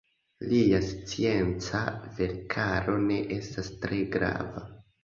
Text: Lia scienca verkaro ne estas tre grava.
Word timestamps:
Lia 0.53 0.79
scienca 0.85 1.83
verkaro 2.17 2.99
ne 3.07 3.21
estas 3.39 3.75
tre 3.87 4.07
grava. 4.19 4.69